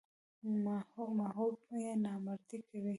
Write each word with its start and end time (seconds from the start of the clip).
ماهویه 1.15 1.93
نامردي 2.03 2.57
کوي. 2.69 2.89